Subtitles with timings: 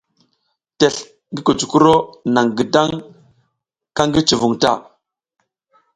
[0.77, 1.93] Tesl ngi kucukuro
[2.33, 2.93] naƞ gidang
[3.95, 4.71] ka ki cuvun ta.